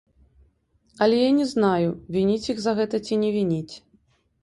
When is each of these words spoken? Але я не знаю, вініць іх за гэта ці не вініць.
Але 1.07 1.19
я 1.27 1.31
не 1.41 1.47
знаю, 1.53 1.89
вініць 2.17 2.41
іх 2.51 2.57
за 2.67 2.77
гэта 2.83 3.05
ці 3.07 3.23
не 3.25 3.29
вініць. 3.41 3.75